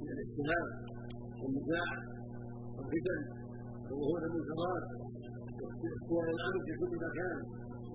من 0.00 0.08
الاختلاف 0.14 0.66
والنزاع 1.40 1.88
والفتن 2.76 3.20
وظهور 3.90 4.20
المنكرات 4.28 4.84
واختيار 5.60 6.26
الامر 6.36 6.58
في 6.66 6.72
كل 6.80 6.92
مكان. 7.06 7.36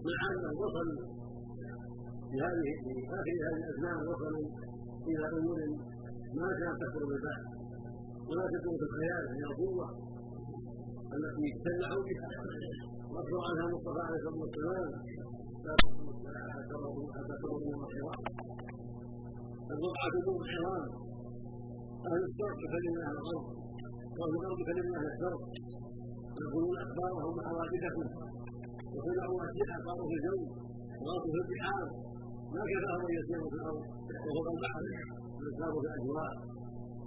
مع 0.07 0.19
انهم 0.31 0.55
وصلوا 0.63 1.01
في 2.29 2.35
هذه 2.45 2.67
في 2.83 2.91
آخر 3.17 3.35
هذه 3.45 3.59
الأزمان 3.61 3.97
وصلوا 4.09 4.47
إلى 5.09 5.25
أمور 5.37 5.59
ما 6.37 6.47
كانت 6.59 6.77
تخطر 6.81 7.03
بالبال 7.09 7.41
ولا 8.27 8.45
تكون 8.55 8.75
في 8.79 8.85
الخيال 8.89 9.23
من 9.33 9.41
القوه 9.49 9.87
التي 11.15 11.47
تدلعوا 11.63 12.03
بها. 12.07 12.29
واخبر 13.13 13.39
عنها 13.47 13.65
المصطفى 13.69 14.01
عليه 14.07 14.19
الصلاه 14.19 14.39
والسلام 14.43 14.89
لا 15.65 15.73
تروا 16.69 17.59
من 17.65 18.68
الحرام 19.69 19.77
البقعه 19.77 20.15
دون 20.25 20.41
حرام 20.53 20.87
أهل 22.09 22.21
الشرق 22.29 22.59
الغرب 23.17 23.45
واهل 24.17 24.33
الغرب 24.35 24.57
يكلمون 24.63 24.95
أهل 24.99 25.07
الشرق 25.13 25.41
يقولون 26.43 26.75
اخبارهم 26.85 27.33
وحوادثهم 27.37 28.07
وسمعوا 28.93 29.39
اشياء 29.47 29.77
قالوا 29.87 30.07
في 30.09 30.15
الجو 30.17 30.39
وغاصوا 30.99 31.31
في 31.33 31.39
البحار 31.43 31.85
ما 32.53 32.61
كفاهم 32.69 33.01
ان 33.09 33.13
يسيروا 33.19 33.49
في 33.51 33.55
الأرض 33.59 33.81
وفوق 34.25 34.47
البحر 34.55 34.83
ويساروا 35.37 35.81
في 35.83 35.87
الاجواء 35.89 36.31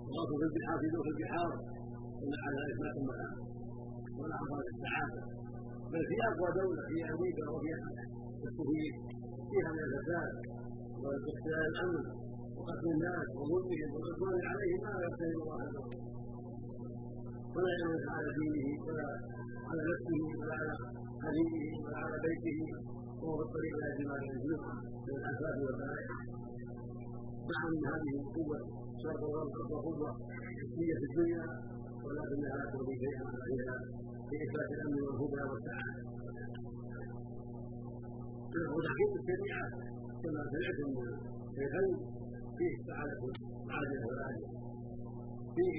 وغاصوا 0.06 0.38
في 0.40 0.44
البحار 0.48 0.76
في 0.82 0.88
دوح 0.94 1.06
البحار 1.12 1.50
ان 2.22 2.32
على 2.44 2.58
اثبات 2.70 2.94
المكان 3.00 3.34
ولا 4.18 4.34
افراد 4.42 4.66
السعاده 4.74 5.22
بل 5.92 6.02
في 6.10 6.16
اقوى 6.28 6.48
دوله 6.58 6.82
هي 6.92 7.02
أمريكا 7.14 7.44
وفي 7.52 7.70
السوفيت 8.48 8.94
فيها 9.50 9.68
من 9.74 9.82
الفساد 9.88 10.32
واختلال 11.02 11.66
الامن 11.72 12.04
وقتل 12.58 12.86
الناس 12.96 13.28
وظلمهم 13.38 13.90
والعدوان 13.94 14.40
عليهم 14.52 14.80
ما 14.84 14.92
لا 15.00 15.06
يفترض 15.06 15.36
الله 15.42 15.56
عنهم 15.62 15.86
ولا 17.54 17.72
يملك 17.80 18.06
على 18.16 18.28
دينه 18.38 18.68
ولا 18.86 19.06
على 19.68 19.82
نفسه 19.90 20.20
ولا 20.40 20.54
على 20.60 20.74
حبيبه 21.22 21.64
ولا 21.84 21.98
على 22.04 22.16
بيته. 22.24 22.60
وهو 23.22 23.36
في 23.38 23.44
الطريق 23.46 23.74
إلى 23.78 23.90
جمال 23.98 24.20
الجنوب 24.34 24.62
من 25.06 25.14
الافات 25.20 25.56
والبلاء. 25.64 26.02
نعم 27.52 27.74
هذه 27.90 28.12
القوة 28.22 28.58
شرط 29.02 29.22
الغرب 29.28 29.54
قوه 29.86 30.10
حسيه 30.60 30.94
في 31.00 31.06
الدنيا. 31.10 31.44
ولكنها 32.04 32.54
لا 32.58 32.64
تغني 32.72 32.94
شيئا 33.02 33.22
عن 33.28 33.36
غيرها 33.46 33.76
في 34.28 34.34
اثبات 34.44 34.70
الأمن 34.76 34.98
والهدى 35.04 35.42
والسعادة. 35.50 36.02
وتحكيم 38.74 39.10
الشريعه 39.20 39.66
كما 40.22 40.40
سمعتم 40.52 40.88
من 40.96 41.08
الشيخين 41.48 41.92
فيه 42.62 42.76
سعاده 42.88 43.22
عاجله 43.74 44.04
وآجله 44.08 44.50
فيه 45.56 45.76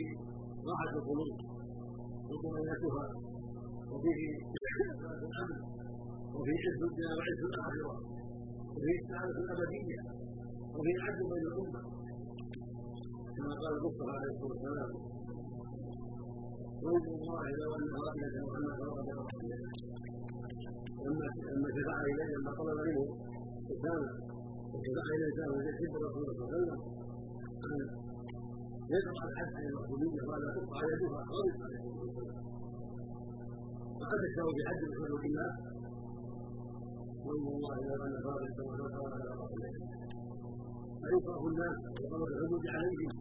راحة 0.69 0.93
القلوب 1.00 1.36
وطمأنينتها 2.30 3.06
وفيه 3.91 4.22
الأمن. 5.28 5.60
وفيه 6.36 6.60
عز 6.65 6.82
الدنيا 6.88 7.12
وعز 7.17 7.41
الآخرة. 7.50 7.93
وفيه 8.76 8.98
السعادة 9.02 9.39
الأبدية. 9.46 10.02
وفيه 10.76 10.96
العدل 11.00 11.24
بين 11.32 11.46
الأمة. 11.52 11.82
كما 13.36 13.54
قال 13.62 13.74
المصطفى 13.78 14.12
عليه 14.15 14.32
الصلاة 14.34 14.52
والسلام 14.52 14.91
ويد 16.84 17.06
الله 17.17 17.43
لو 17.62 17.72
أن 17.78 17.88
رأيك 18.08 18.36
وان 18.50 18.65
فرغ 18.80 18.98
برحمته 19.08 19.62
لما 21.06 21.69
شفع 21.78 21.96
اليه 22.06 22.28
لما 22.36 22.52
طلب 22.60 22.78
منه. 22.88 23.04
اسامه 23.74 24.33
وشفع 24.73 25.05
اليه 25.13 25.27
اسامه 25.31 25.57
يحب 25.69 25.93
رسول 26.05 26.23
الله 26.23 26.36
صلى 26.38 26.45
الله 26.45 26.53
عليه 26.53 26.63
وسلم. 26.63 26.79
ان 27.67 27.79
يدعو 28.93 29.15
الحد 29.29 29.51
عن 29.57 29.63
المخزوميه 29.69 30.21
قال 30.29 30.41
تقطع 30.55 30.79
يدها 30.91 31.21
غضب 31.31 31.62
عليه 31.65 31.83
فقد 33.99 34.19
اشتروا 34.27 34.53
بحد 34.57 34.81
من 34.91 35.12
الله. 35.29 35.51
وان 37.25 37.45
الله 37.55 37.75
لو 37.88 38.01
ان 38.07 38.15
فرغ 38.25 38.41
السماوات 38.49 38.93
فرغ 38.97 39.43
برحمته 39.51 39.86
فيصرف 41.01 41.43
الناس 41.51 41.77
وطلب 42.01 42.29
الحدود 42.31 42.63
عليهم 42.75 43.12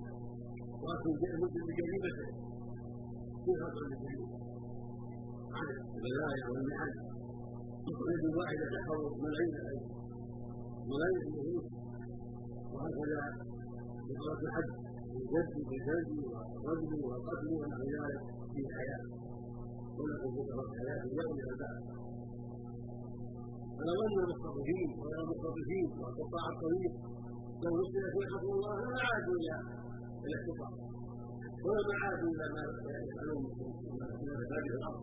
واخذ 0.84 1.22
المسلم 1.34 1.64
بجريمته. 1.68 2.26
في 3.44 3.52
خطر 3.62 3.82
الجريمه 3.88 4.26
عن 5.56 5.66
البلايا 5.96 6.44
والمحن 6.52 6.92
يد 8.12 8.24
واحدة 8.38 8.64
تحفظ 8.74 9.00
ملايين 9.24 9.54
الأيام. 9.62 10.01
ملايين 10.88 11.22
النفوس 11.28 11.66
وهكذا 12.72 13.20
إقامة 14.12 14.40
الحج 14.46 14.70
بالجد 15.12 15.54
بالجد 15.68 16.08
والرجل 16.64 16.92
والقتل 17.08 17.48
ونحو 17.58 17.84
ذلك 17.96 18.22
في 18.52 18.60
الحياة. 18.66 19.04
ولكم 19.98 20.30
ذكر 20.38 20.58
الحياة 20.66 21.02
يوم 21.18 21.36
البعث 21.52 21.80
فلو 23.76 23.96
أن 24.06 24.16
المستضعفين 24.24 24.88
وغير 24.98 25.20
المستضعفين 25.26 25.86
وقطاع 26.00 26.44
الطريق 26.54 26.92
لو 27.62 27.72
نزلت 27.80 28.14
وحده 28.18 28.48
الله 28.56 28.74
لما 28.84 29.00
عادوا 29.08 29.36
إلى 29.40 29.54
الاحتفاظ 30.26 30.72
ولما 31.64 31.94
عادوا 32.02 32.30
إلى 32.34 32.46
ما 32.54 32.62
يفعلون 33.06 33.42
من 34.22 34.32
مساجد 34.42 34.72
الأرض 34.78 35.02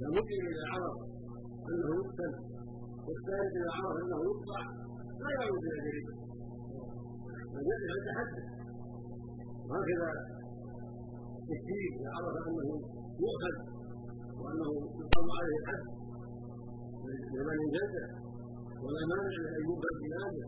فممكن 0.00 0.38
اذا 0.52 0.64
عرف 0.72 0.96
أنه 1.70 1.88
يقتل 2.00 2.32
والثالث 3.06 3.52
اذا 3.58 3.70
عرف 3.76 3.94
أنه 4.02 4.18
يقطع 4.28 4.60
لا 5.22 5.28
يعود 5.36 5.62
إلى 5.68 5.78
جريمه 5.86 6.14
بل 7.52 7.64
يتحدث. 7.98 8.46
وهكذا 9.68 10.08
الشريك 11.54 11.92
اذا 12.00 12.10
عرف 12.16 12.34
أنه 12.48 12.68
يؤخذ 13.22 13.56
وأنه 14.40 14.70
يقام 15.00 15.28
عليه 15.38 15.56
الحد. 15.62 15.84
لمن 17.34 17.58
جلده 17.74 18.06
ولا 18.82 19.02
مانع 19.12 19.36
أن 19.56 19.62
ينبذ 19.68 19.94
بلاده 20.02 20.46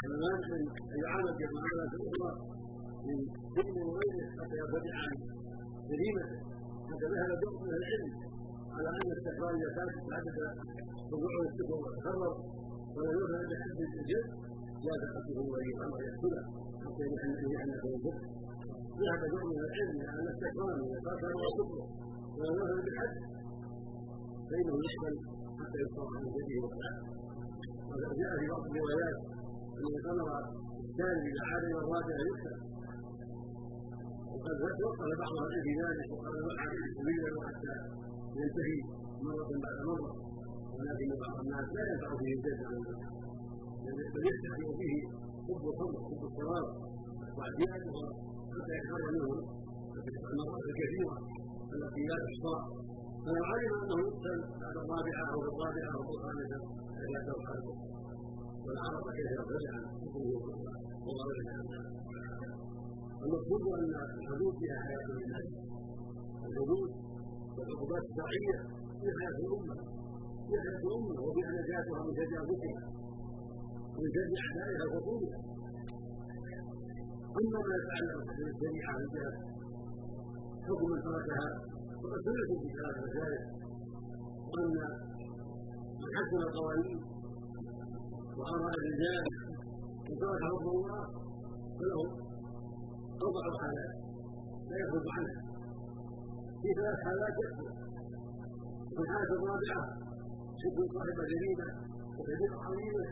ولا 0.00 0.16
مانع 0.24 0.48
أن 0.92 0.98
يعامل 1.04 1.32
كمعامله 1.40 1.92
أخرى 2.08 2.32
من 3.06 3.18
سجن 3.54 3.76
وغيره 3.88 4.26
حتى 4.38 4.56
يرتدع 4.62 4.94
عن 5.04 5.12
جريمته. 5.90 6.38
حتى 6.88 7.06
ذهب 7.12 7.30
جزء 7.42 7.58
من 7.64 7.72
العلم. 7.80 8.10
على 8.74 8.88
أن 8.96 9.08
استقرار 9.16 9.52
الزكاه 9.56 9.90
تعدد 10.10 10.38
رجوع 11.12 11.32
السفر 11.48 11.76
وتكرر 11.84 12.32
ولا 12.96 13.10
يؤمن 13.18 13.42
بحد 13.50 13.78
الجد 14.00 14.26
لا 14.86 14.94
تقتله 15.02 15.42
ولي 15.52 15.70
الامر 15.76 15.98
يقتله 16.08 16.42
حتى 16.84 17.02
يعلم 17.12 17.38
أنه 17.62 17.82
يكفر 17.82 18.14
ذهب 19.00 19.20
جزء 19.32 19.46
من 19.50 19.58
العلم 19.68 19.98
أن 20.18 20.26
استقرار 20.34 20.74
اذا 20.84 20.98
كفر 21.06 21.32
وكفر 21.42 21.80
ولا 22.38 22.52
يؤمن 22.58 22.80
بحد 22.88 23.12
فإنه 24.48 24.74
يقبل 24.86 25.14
حتى 25.60 25.78
يصرف 25.84 26.08
عن 26.14 26.22
جده 26.34 26.56
وفعله 26.64 27.02
وقد 27.88 28.12
جاء 28.20 28.32
في 28.40 28.46
بعض 28.52 28.62
الروايات 28.70 29.18
أن 29.78 29.92
الامر 30.00 30.28
الثاني 30.86 31.22
اذا 31.30 31.42
عاد 31.50 31.62
إلى 31.70 31.78
الرابع 31.84 32.16
يقتل 32.28 32.56
وقد 34.32 34.56
توقف 34.80 35.08
بعض 35.22 35.34
أهل 35.44 35.54
في 35.66 35.72
ذلك 35.82 36.06
وقال 36.12 36.34
وقع 36.48 36.64
سبيلا 36.98 37.30
وحتى 37.38 37.74
ينتهي 38.38 38.76
مره 39.26 39.50
بعد 39.64 39.78
مرة. 39.88 40.12
ولكن 40.76 41.08
بعض 41.24 41.36
الناس 41.44 41.66
لا 41.76 41.82
ينفع 41.90 42.10
فيه 42.20 42.32
الجد 42.36 42.60
عن 42.68 42.74
بل 44.14 44.22
يستحي 44.30 44.64
به 44.80 44.94
حب 45.46 45.62
الخمر 45.70 45.98
حب 46.06 46.22
الشراب 46.28 46.66
واعتيادها 47.36 48.06
حتى 48.54 48.72
يخرج 48.78 49.02
منه 49.14 49.30
المرات 50.30 50.64
الكثيره 50.70 51.16
التي 51.74 52.02
لا 52.10 52.16
تحصى 52.24 52.56
فلو 53.24 53.42
علم 53.52 53.72
أنه 53.82 53.96
يقتل 54.06 54.38
بعد 54.62 54.76
الرابعة 54.82 55.24
أو 55.34 55.40
الرابعه 55.50 55.92
أو 55.96 56.02
الخامسه 56.14 56.60
فلا 56.96 57.20
قلبه 57.48 57.76
والعرب 58.64 59.04
كيف 59.16 59.30
يخرج 59.38 59.64
عن 59.74 59.82
حكمه 60.00 60.26
وغيره 61.06 61.48
المقصود 63.24 63.62
أن 63.78 63.92
الحدود 64.18 64.54
فيها 64.60 64.78
حياة 64.86 65.06
للناس 65.18 65.48
الحدود 66.48 66.90
والعقوبات 67.60 68.02
الشرعية 68.10 68.56
في 69.00 69.06
حياه 69.18 69.36
الأمة 69.44 69.76
في 70.46 70.54
حياه 70.62 70.78
الأمة 70.86 71.16
وفيها 71.26 71.50
نجاتها 71.58 71.98
من 72.06 72.12
تجاوزها 72.20 72.82
من 74.00 74.08
شر 74.14 74.30
أعدائها 74.44 74.84
وخطوبها 74.88 75.38
اما 77.40 77.58
ما 77.66 77.74
يتعلق 77.80 78.18
بالشريعه 78.38 78.92
عند 79.00 79.16
حكم 80.66 80.86
من 80.92 81.00
تركها 81.06 81.48
وقد 82.02 82.20
سمعتم 82.26 82.56
في 82.62 82.68
ثلاث 82.78 82.96
مسائل 83.06 83.42
وان 84.50 84.74
من 86.00 86.08
حكم 86.16 86.36
القوانين 86.46 86.98
وامر 88.38 88.70
الرجال 88.78 89.24
وترك 90.08 90.42
حكم 90.50 90.68
الله 90.76 91.02
فله 91.78 92.02
أربع 93.26 93.44
حالات 93.62 93.92
لا 94.70 94.76
يخرج 94.82 95.06
عنها. 95.16 95.49
في 96.60 96.68
ثلاث 96.78 96.98
حالات 97.06 97.34
يكفر 97.42 97.68
الحاله 99.02 99.32
الرابعه 99.38 99.82
شكر 100.62 100.82
صاحب 100.94 101.18
جريمه 101.32 101.68
وكبيره 102.18 102.56
عظيمه 102.66 103.06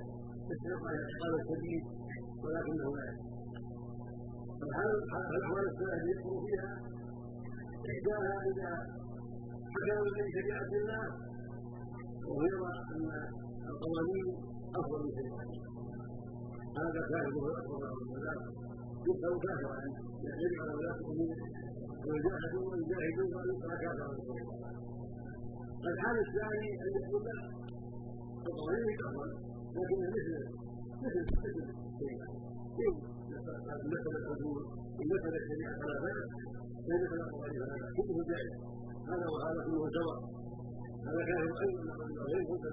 يستحق 0.50 0.84
العقاب 0.94 1.34
الشديد 1.40 1.82
ولكنه 2.42 2.88
لا 2.96 3.04
يكفر 3.11 3.28
الأحوال 5.34 5.64
الثلاثه 5.72 6.06
يكفر 6.12 6.37
فيها؟ 6.46 6.72
احداها 7.90 8.34
اذا 8.50 8.70
حكم 9.74 10.04
من 10.16 10.26
شريعة 10.37 10.70
الله 10.80 11.04
ويرى 12.38 12.72
أن 12.92 13.11
القوانين 13.70 14.26
أفضل 14.80 15.00
من 15.04 15.12
شريعة 15.18 15.44
هذا 16.80 17.00
كافر 17.11 17.42
الاكبر 17.50 17.80
والسلام 17.96 18.40
يسأل 19.08 19.34
كافرا 19.44 19.78
يحتج 20.24 20.54
على 20.61 20.72
ولاة 20.78 21.00
الأمور 22.08 22.28
ويجاهدوا 22.28 22.66
ويجاهدوا 22.72 23.28
فأن 23.34 23.48
يقرأ 23.52 23.76
كافرا 23.82 24.08
الحال 25.92 26.16
الثاني 26.26 26.68
يقول 26.98 27.22
لا 27.28 27.36
القوانين 28.48 28.90
كفر 29.00 29.28
لكن 29.76 29.96
مثل 30.04 30.24
مثل 31.02 31.20
مثل 31.44 31.64
مثل 33.92 34.12
الحدود 34.20 34.64
مثل 35.12 35.32
الشريعة 35.40 35.74
فلا 35.80 35.96
بأس 36.04 36.28
مثل 36.90 37.16
القوانين 37.26 37.60
فلا 37.62 37.76
بأس 37.80 37.92
كله 37.96 38.20
جائز 38.30 38.52
هذا 39.10 39.26
وهذا 39.32 39.60
كله 39.66 39.86
سواء 39.96 40.18
هذا 41.06 41.22
كافر 41.28 41.54
أيضا 41.64 41.82
من 42.08 42.18
غير 42.28 42.42
مدة 42.52 42.70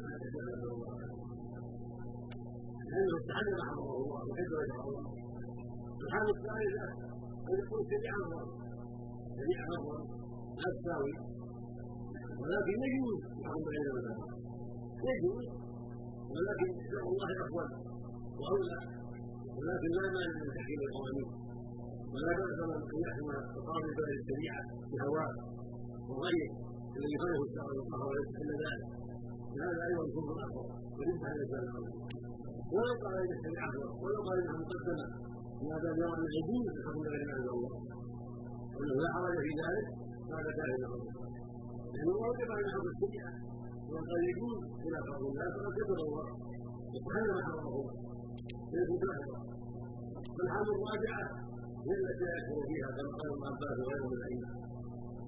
لأنه 2.92 3.16
استحل 3.20 3.48
ما 3.58 3.64
حرمه 3.70 3.96
الله 4.00 4.22
وحب 4.30 4.52
وجه 4.60 4.76
الله 4.88 5.06
الحال 6.06 6.28
الثالثة 6.36 6.88
أن 7.50 7.56
يكون 7.62 7.82
شريعة 7.92 8.20
أفضل 8.26 8.75
شريعة 9.38 9.68
أفضل 9.78 10.02
لا 10.60 10.68
تساوي 10.76 11.14
ولكن 12.42 12.76
يجوز 12.86 13.20
يحكم 13.42 13.62
بين 13.68 13.84
العلماء 13.86 14.30
يجوز 15.10 15.46
ولكن 16.34 16.70
شرع 16.90 17.06
الله 17.14 17.30
أفضل 17.44 17.70
وأولى. 18.42 18.80
ولكن 19.58 19.90
لا 19.98 20.06
مانع 20.16 20.36
من 20.44 20.50
تحكيم 20.58 20.80
القوانين. 20.88 21.30
ولا 22.14 22.32
بأس 22.40 22.58
من 22.70 22.78
أن 22.92 23.00
يحكم 23.06 23.28
القاضي 23.58 23.92
بين 23.98 24.14
الشريعة 24.20 24.62
بهواه 24.92 25.34
وغيره. 26.10 26.52
الذي 26.98 27.16
خلقه 27.22 27.42
الشرع 27.48 27.68
والقهر 27.78 28.08
ويستحل 28.12 28.52
ذلك. 28.64 28.88
هذا 29.62 29.82
أيضا 29.88 30.04
كفر 30.16 30.36
أكبر 30.46 30.66
وينفع 30.98 31.30
الإنسان 31.36 31.66
ولو 32.74 32.94
قال 33.04 33.16
إن 33.24 33.32
الشريعة 33.38 33.70
أفضل 33.70 33.90
ولو 34.04 34.20
قال 34.28 34.38
إنها 34.42 34.58
مقدمة. 34.64 35.08
دام 35.84 35.98
يرى 36.02 36.16
الحكم 36.26 37.00
بغير 37.06 37.24
ما 37.30 37.34
انزل 37.38 37.54
الله 37.58 37.74
وانه 38.76 38.96
لا 39.04 39.10
حرج 39.16 39.36
في 39.46 39.52
ذلك 39.62 39.88
هذا 40.34 40.52
كافر 40.58 40.92
لأنه 41.94 42.16
وجب 42.26 42.50
ان 42.58 42.64
يحفظ 42.68 42.88
الشريعه 42.94 43.34
وقد 43.92 44.22
يجوز 44.30 44.58
خلاف 44.84 45.06
الناس 45.30 45.52
وقد 45.58 45.74
كتب 45.78 46.00
الله. 46.08 46.28
وسبحان 46.94 47.26
ما 47.38 47.42
حرمه 47.48 47.74
الله 47.80 47.96
فيكون 48.70 48.98
كافرا 49.04 49.40
فالحال 50.36 50.68
الراجعه 50.76 51.26
هي 51.86 51.94
التي 52.02 52.26
يكفر 52.36 52.60
فيها 52.70 52.90
كما 52.98 53.12
قال 53.20 53.30
ابن 53.36 53.44
عباس 53.50 53.76
وغيره 53.82 54.06
من 54.12 54.18
الأئمة. 54.20 54.50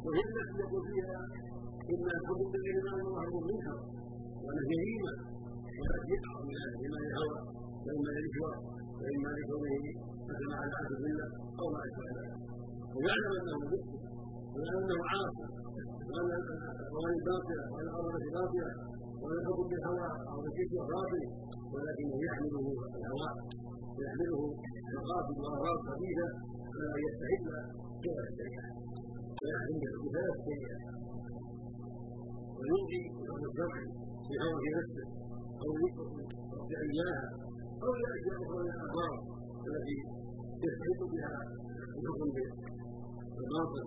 وهي 0.06 0.24
التي 0.30 0.58
يقول 0.64 0.84
فيها 0.90 1.20
ان 1.92 2.06
الحكم 2.18 2.48
بغير 2.54 2.78
ما 2.86 2.92
الله 3.08 3.26
منكر 3.50 3.78
وانه 4.44 4.64
جريمة. 4.72 5.14
والتي 5.78 6.12
يقع 6.16 6.34
من 6.48 6.56
أهل 6.64 6.94
الهوى. 7.08 7.40
وإما 7.86 8.10
للاشواء 8.16 8.58
وإما 9.02 9.30
لكونه 9.38 9.76
مثل 10.30 10.50
على 10.60 10.72
عهد 10.80 10.92
بالله 11.02 11.30
أو 11.60 11.66
ما 11.74 11.80
أشبه 11.88 12.08
ذلك. 12.18 12.57
ويعلم 12.98 13.32
أنه 13.40 13.56
مسلم 13.64 14.00
ويعلم 14.54 14.84
أنه 14.86 15.00
عاصي 15.12 15.46
وان 16.12 16.30
القوانين 16.82 17.22
باطله 17.30 17.64
وان 17.74 17.86
الأمر 17.90 18.14
باطله 18.36 18.70
وان 19.22 19.36
الحكم 19.42 19.66
بالهوى 19.72 20.08
أو 20.32 20.38
بالكفر 20.46 20.86
باطل 20.94 21.24
ولكنه 21.74 22.16
يحمله 22.28 22.66
الهوى 22.98 23.30
ويحمله 23.98 24.40
مقاصد 24.98 25.38
واغراض 25.44 25.78
خبيثه 25.88 26.30
على 26.74 26.86
ان 26.96 27.00
يستحل 27.08 27.46
خلاف 28.04 28.26
الشريعه 28.32 28.70
ويحكم 29.42 29.76
بثلاث 30.04 30.36
الشريعه 30.40 30.80
ويلغي 32.58 33.02
الامر 33.24 33.46
الشرعي 33.50 33.86
في 34.28 34.34
هوى 34.44 34.68
نفسه 34.78 35.06
أو 35.64 35.70
يكفر 35.84 36.08
اياها 36.86 37.26
أو 37.86 37.92
ياتي 38.04 38.30
أخرى 38.38 38.58
من 38.66 38.72
الاضرار 38.78 39.16
التي 39.68 39.98
يستحق 40.64 41.02
بها. 41.14 41.32
الحكم 41.98 42.30
بالباطل 43.38 43.86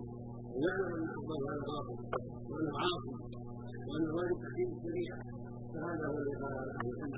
ويعلم 0.55 0.89
أن 0.95 1.09
الله 1.21 1.39
هذا 1.51 1.63
باطل 1.71 1.95
وانه 2.49 2.73
عاصي 2.83 3.13
وأن 3.87 4.05
واجب 4.17 4.37
تحكيم 4.43 4.69
الشريعه 4.75 5.19
فهذا 5.73 6.05
هو 6.11 6.17
الذي 6.21 6.35
قال 6.43 6.55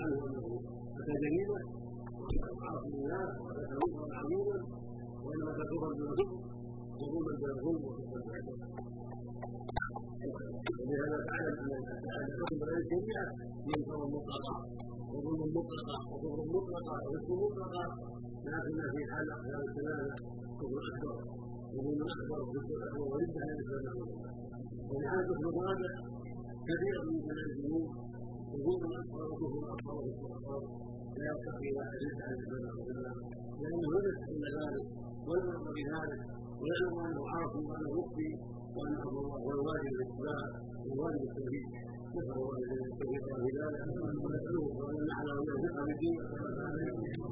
عنه 0.01 0.19
أنه 0.27 0.45
اتى 0.99 1.13
جريمه 1.23 1.59
وانه 2.19 2.51
عاصي 2.65 2.89
لله 2.97 3.23
واتى 3.43 3.63
كبيرا 3.71 4.05
عظيما 4.19 4.57
وانما 5.25 5.51
تكبر 5.59 5.89
بالظلم 5.99 6.31
وظلما 6.99 7.33
بالظلم 7.41 7.81
وكفر 7.87 8.21
ولهذا 10.79 11.17
تعلم 11.29 11.55
أن 11.63 11.71
الحكم 12.29 12.55
بغير 12.61 12.79
الشريعه 12.83 13.27
ينكر 13.69 13.99
مطلقا 14.15 14.55
وظلم 15.13 15.41
مطلقا 15.57 15.97
وكفر 16.11 16.39
مطلقا 16.55 16.95
ورزق 17.05 17.29
مطلقا 17.43 17.85
لكن 18.45 18.77
في 18.93 19.01
حال 19.11 19.25
اقسام 19.35 19.61
الثلاثه 19.69 20.15
كفر 20.59 20.81
أكبر. 20.89 21.42
وظلم 21.75 22.07
اكبر 22.15 22.39
وكفر 22.45 22.77
اكبر 22.87 23.03
ورد 23.11 23.33
عن 23.43 23.49
الاسلام 23.55 23.97
ولهذا 24.91 25.33
كثير 26.69 26.95
من 27.27 27.37
الذنوب 27.47 27.85
وظلم 28.53 28.91
اصغر 29.01 29.25
وكفر 29.31 29.61
اصغر 29.75 29.95
وكفر 30.07 30.31
اصغر 30.37 30.61
لا 31.17 31.23
يرتقي 31.31 31.69
إلى 31.69 31.81
الاسلام 31.97 33.17
لأنه 33.61 33.87
لم 33.95 34.05
يستحل 34.09 34.43
ذلك 34.59 34.85
ولم 35.27 35.45
يرضى 35.53 35.71
بذلك 35.77 36.21
ويعلم 36.61 36.95
انه 37.07 37.23
عاصي 37.33 37.59
وانه 37.69 37.89
مخفي 37.99 38.29
وان 38.77 38.93
أمر 39.07 39.19
الله 39.23 39.37
هو 39.43 39.49
الواجب 39.57 39.91
الاتباع 39.97 40.41
والواجب 40.85 41.21
التوحيد 41.29 41.65
نسال 42.13 42.37
ذلك 43.59 43.81
ونساله 44.23 44.65
ان 44.89 44.95
يجعل 45.01 45.27
ويوفق 45.37 45.77
بالدين 45.87 46.17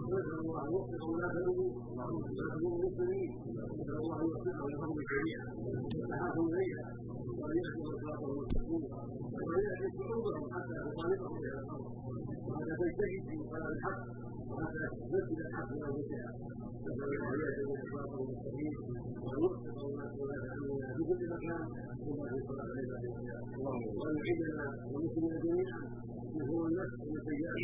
ونسال 0.10 0.40
الله 0.42 0.62
ان 0.66 0.72
يوفق 0.74 0.92
الأمور 0.92 1.72
ولاة 1.98 2.56
المسلمين 2.82 3.30
نسال 3.80 3.98
الله 4.04 4.18
ان 4.22 4.26
يوفقهم 4.30 4.70
لفضل 4.72 4.98
الشريعه 5.06 5.48
والتحاكم 5.98 6.46
اليها 6.54 6.86
وان 7.40 7.56
يهدوا 7.62 7.94
صراطه 8.02 8.28
المستقيم 8.34 8.84
وان 9.46 9.60
يهدي 9.68 9.88
شعوبهم 9.98 10.44
حتى 10.54 10.76
تطالبهم 10.86 11.36
إلى 11.46 11.58
الأرض 11.64 11.86
وحتى 12.48 12.74
تجتهد 12.82 13.22
في 13.30 13.36
طلب 13.52 13.68
الحق 13.76 14.00
وحتى 14.52 14.86
تنفذ 15.12 15.40
الحق 15.48 15.70
إلى 15.78 15.88
وجهها 15.96 16.32
نسال 16.86 17.10
الله 17.14 17.30
ان 17.34 18.14
المستقيم 18.22 18.74
وان 19.31 19.39
يوفق 19.43 19.77
ولاة 20.21 20.47
امرنا 20.57 20.89
في 20.97 21.03
كل 21.09 21.23
مكان 21.35 21.63
ثم 22.05 22.19
في 22.31 22.39
صلاه 22.49 22.69
العباد 22.75 23.05
وان 24.01 24.15
يعيدنا 24.19 24.67
والمسلمين 24.93 25.35
جميعا 25.45 25.81
من 26.35 26.43
هو 26.51 26.61
النفس 26.71 26.97
والسيئات 27.11 27.57